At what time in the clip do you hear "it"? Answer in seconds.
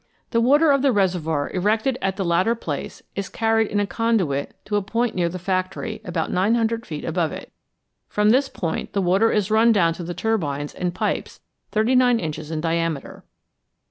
7.31-7.51